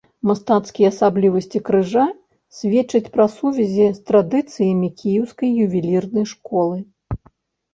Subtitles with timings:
[0.27, 2.05] Мастацкія асаблівасці крыжа
[2.59, 6.77] сведчаць пра сувязі з традыцыямі кіеўскай ювелірнай школы.